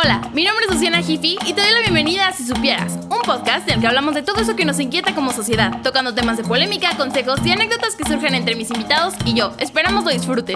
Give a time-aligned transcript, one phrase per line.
[0.00, 3.20] Hola, mi nombre es Luciana Jiffy y te doy la bienvenida a Si Supieras, un
[3.26, 6.36] podcast en el que hablamos de todo eso que nos inquieta como sociedad, tocando temas
[6.36, 9.52] de polémica, consejos y anécdotas que surgen entre mis invitados y yo.
[9.58, 10.54] Esperamos lo disfrutes.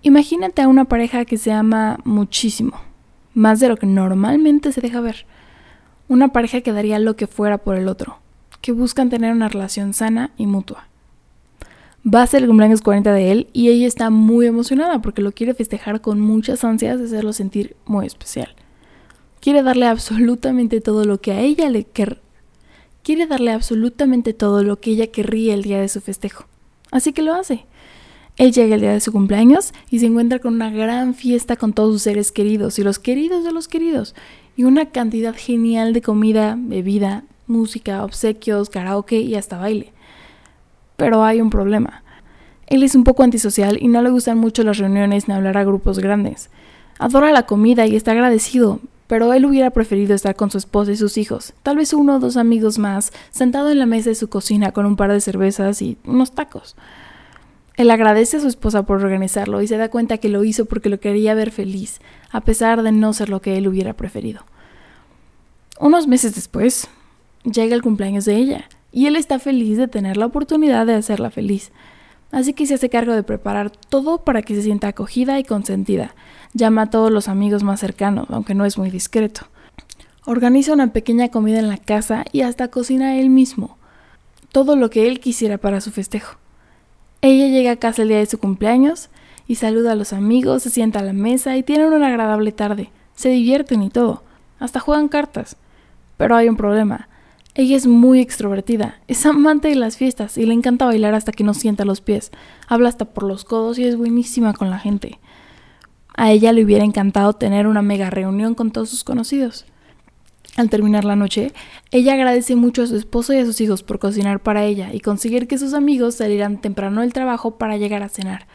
[0.00, 2.80] Imagínate a una pareja que se ama muchísimo,
[3.34, 5.26] más de lo que normalmente se deja ver.
[6.08, 8.20] Una pareja que daría lo que fuera por el otro,
[8.62, 10.88] que buscan tener una relación sana y mutua.
[12.06, 15.32] Va a ser el cumpleaños 40 de él y ella está muy emocionada porque lo
[15.32, 18.54] quiere festejar con muchas ansias de hacerlo sentir muy especial.
[19.40, 22.20] Quiere darle absolutamente todo lo que a ella le quer
[23.02, 26.46] quiere darle absolutamente todo lo que ella querría el día de su festejo.
[26.90, 27.64] Así que lo hace.
[28.36, 31.72] Él llega el día de su cumpleaños y se encuentra con una gran fiesta con
[31.72, 34.16] todos sus seres queridos y los queridos de los queridos
[34.56, 39.92] y una cantidad genial de comida, bebida, música, obsequios, karaoke y hasta baile.
[40.96, 42.02] Pero hay un problema.
[42.66, 45.64] Él es un poco antisocial y no le gustan mucho las reuniones ni hablar a
[45.64, 46.50] grupos grandes.
[46.98, 50.96] Adora la comida y está agradecido, pero él hubiera preferido estar con su esposa y
[50.96, 54.28] sus hijos, tal vez uno o dos amigos más, sentado en la mesa de su
[54.28, 56.76] cocina con un par de cervezas y unos tacos.
[57.76, 60.88] Él agradece a su esposa por organizarlo y se da cuenta que lo hizo porque
[60.88, 64.40] lo quería ver feliz, a pesar de no ser lo que él hubiera preferido.
[65.78, 66.88] Unos meses después,
[67.44, 71.30] llega el cumpleaños de ella, y él está feliz de tener la oportunidad de hacerla
[71.30, 71.72] feliz.
[72.32, 76.14] Así que se hace cargo de preparar todo para que se sienta acogida y consentida.
[76.54, 79.42] Llama a todos los amigos más cercanos, aunque no es muy discreto.
[80.24, 83.78] Organiza una pequeña comida en la casa y hasta cocina él mismo.
[84.50, 86.36] Todo lo que él quisiera para su festejo.
[87.22, 89.08] Ella llega a casa el día de su cumpleaños
[89.46, 92.90] y saluda a los amigos, se sienta a la mesa y tienen una agradable tarde.
[93.14, 94.24] Se divierten y todo.
[94.58, 95.56] Hasta juegan cartas.
[96.16, 97.08] Pero hay un problema.
[97.58, 101.42] Ella es muy extrovertida, es amante de las fiestas y le encanta bailar hasta que
[101.42, 102.30] no sienta los pies.
[102.68, 105.18] Habla hasta por los codos y es buenísima con la gente.
[106.18, 109.64] A ella le hubiera encantado tener una mega reunión con todos sus conocidos.
[110.58, 111.54] Al terminar la noche,
[111.92, 115.00] ella agradece mucho a su esposo y a sus hijos por cocinar para ella y
[115.00, 118.46] conseguir que sus amigos salieran temprano del trabajo para llegar a cenar.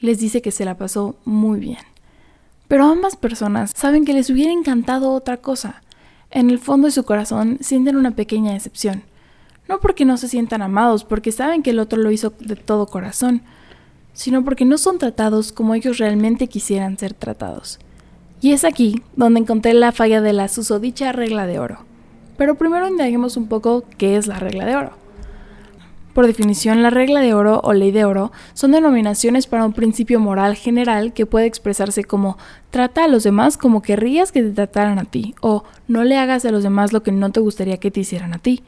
[0.00, 1.78] Les dice que se la pasó muy bien.
[2.66, 5.82] Pero ambas personas saben que les hubiera encantado otra cosa
[6.30, 9.02] en el fondo de su corazón sienten una pequeña decepción.
[9.68, 12.86] No porque no se sientan amados, porque saben que el otro lo hizo de todo
[12.86, 13.42] corazón,
[14.12, 17.78] sino porque no son tratados como ellos realmente quisieran ser tratados.
[18.40, 21.84] Y es aquí donde encontré la falla de la susodicha regla de oro.
[22.36, 24.92] Pero primero indaguemos un poco qué es la regla de oro.
[26.14, 30.18] Por definición, la regla de oro o ley de oro son denominaciones para un principio
[30.18, 32.36] moral general que puede expresarse como
[32.70, 36.44] trata a los demás como querrías que te trataran a ti o no le hagas
[36.44, 38.62] a los demás lo que no te gustaría que te hicieran a ti.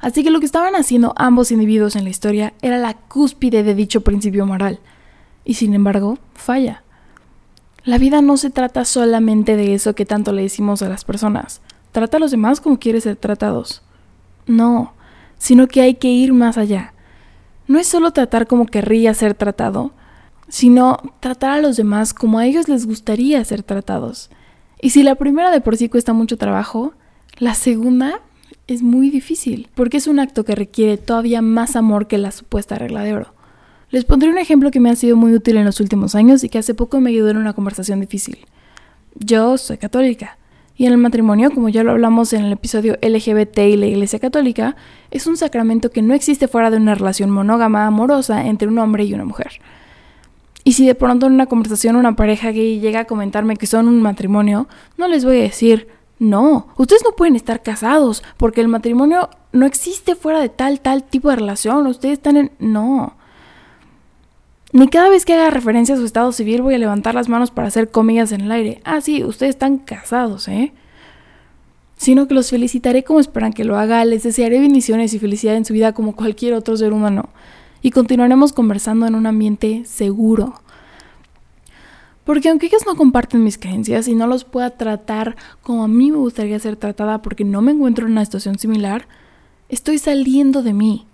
[0.00, 3.74] Así que lo que estaban haciendo ambos individuos en la historia era la cúspide de
[3.74, 4.78] dicho principio moral.
[5.44, 6.82] Y sin embargo, falla.
[7.84, 11.62] La vida no se trata solamente de eso que tanto le decimos a las personas.
[11.90, 13.82] Trata a los demás como quieres ser tratados.
[14.46, 14.92] No,
[15.38, 16.92] sino que hay que ir más allá.
[17.66, 19.92] No es solo tratar como querría ser tratado,
[20.48, 24.30] sino tratar a los demás como a ellos les gustaría ser tratados.
[24.80, 26.94] Y si la primera de por sí cuesta mucho trabajo,
[27.38, 28.20] la segunda
[28.66, 32.76] es muy difícil, porque es un acto que requiere todavía más amor que la supuesta
[32.76, 33.34] regla de oro.
[33.90, 36.48] Les pondré un ejemplo que me ha sido muy útil en los últimos años y
[36.48, 38.38] que hace poco me ayudó en una conversación difícil.
[39.14, 40.37] Yo soy católica
[40.78, 44.20] y en el matrimonio, como ya lo hablamos en el episodio LGBT y la Iglesia
[44.20, 44.76] Católica,
[45.10, 49.02] es un sacramento que no existe fuera de una relación monógama amorosa entre un hombre
[49.02, 49.60] y una mujer.
[50.62, 53.88] Y si de pronto en una conversación una pareja gay llega a comentarme que son
[53.88, 55.88] un matrimonio, no les voy a decir,
[56.20, 61.02] no, ustedes no pueden estar casados, porque el matrimonio no existe fuera de tal, tal
[61.02, 62.52] tipo de relación, ustedes están en...
[62.60, 63.17] No.
[64.72, 67.50] Ni cada vez que haga referencia a su estado civil voy a levantar las manos
[67.50, 68.80] para hacer comillas en el aire.
[68.84, 70.72] Ah, sí, ustedes están casados, ¿eh?
[71.96, 75.64] Sino que los felicitaré como esperan que lo haga, les desearé bendiciones y felicidad en
[75.64, 77.30] su vida como cualquier otro ser humano.
[77.80, 80.60] Y continuaremos conversando en un ambiente seguro.
[82.24, 86.10] Porque aunque ellos no comparten mis creencias y no los pueda tratar como a mí
[86.10, 89.08] me gustaría ser tratada porque no me encuentro en una situación similar,
[89.70, 91.06] estoy saliendo de mí.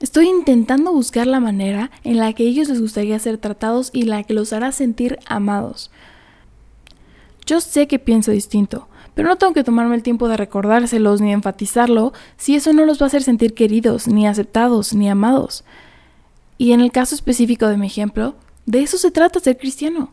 [0.00, 4.22] Estoy intentando buscar la manera en la que ellos les gustaría ser tratados y la
[4.22, 5.90] que los hará sentir amados.
[7.46, 11.32] Yo sé que pienso distinto, pero no tengo que tomarme el tiempo de recordárselos ni
[11.32, 15.64] enfatizarlo si eso no los va a hacer sentir queridos, ni aceptados, ni amados.
[16.58, 18.36] Y en el caso específico de mi ejemplo,
[18.66, 20.12] de eso se trata ser cristiano,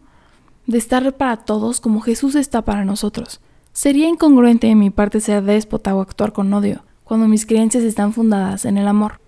[0.66, 3.40] de estar para todos como Jesús está para nosotros.
[3.72, 8.14] Sería incongruente de mi parte ser déspota o actuar con odio, cuando mis creencias están
[8.14, 9.25] fundadas en el amor.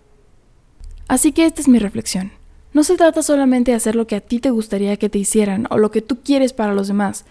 [1.08, 2.32] Así que esta es mi reflexión.
[2.74, 5.68] No se trata solamente de hacer lo que a ti te gustaría que te hicieran
[5.70, 7.26] o lo que tú quieres para los demás,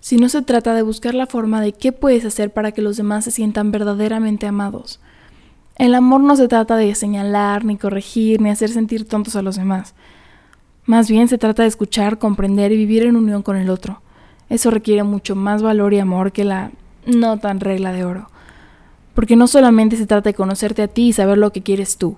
[0.00, 3.24] sino se trata de buscar la forma de qué puedes hacer para que los demás
[3.24, 5.00] se sientan verdaderamente amados.
[5.76, 9.56] El amor no se trata de señalar, ni corregir, ni hacer sentir tontos a los
[9.56, 9.94] demás.
[10.84, 14.00] Más bien se trata de escuchar, comprender y vivir en unión con el otro.
[14.48, 16.70] Eso requiere mucho más valor y amor que la
[17.06, 18.28] no tan regla de oro.
[19.14, 22.16] Porque no solamente se trata de conocerte a ti y saber lo que quieres tú,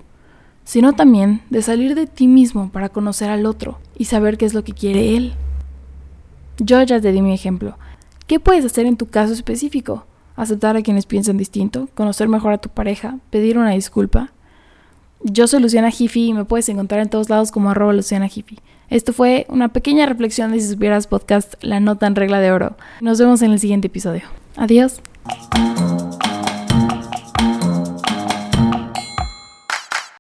[0.65, 4.55] sino también de salir de ti mismo para conocer al otro y saber qué es
[4.55, 5.35] lo que quiere él.
[6.59, 7.77] Yo ya te di mi ejemplo.
[8.27, 10.07] ¿Qué puedes hacer en tu caso específico?
[10.37, 11.89] ¿Aceptar a quienes piensan distinto?
[11.95, 13.19] ¿Conocer mejor a tu pareja?
[13.31, 14.33] ¿Pedir una disculpa?
[15.23, 18.59] Yo soy Luciana Jiffy y me puedes encontrar en todos lados como arroba Luciana Jiffy.
[18.91, 22.77] Esto fue una pequeña reflexión de si supieras podcast La Nota en Regla de Oro.
[23.01, 24.23] Nos vemos en el siguiente episodio.
[24.57, 25.01] Adiós.